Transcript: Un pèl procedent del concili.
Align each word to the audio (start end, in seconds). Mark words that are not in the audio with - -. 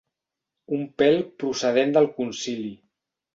Un 0.77 0.87
pèl 1.01 1.17
procedent 1.43 1.93
del 1.99 2.09
concili. 2.17 2.73